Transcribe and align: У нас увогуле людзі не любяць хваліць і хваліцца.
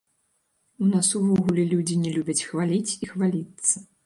У 0.85 0.87
нас 0.93 1.07
увогуле 1.19 1.67
людзі 1.75 1.99
не 2.07 2.15
любяць 2.17 2.39
хваліць 2.49 2.85
і 3.03 3.13
хваліцца. 3.13 3.87